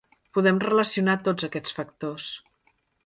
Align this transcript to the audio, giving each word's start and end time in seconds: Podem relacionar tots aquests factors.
Podem 0.37 0.61
relacionar 0.63 1.15
tots 1.27 1.47
aquests 1.49 1.77
factors. 1.81 2.31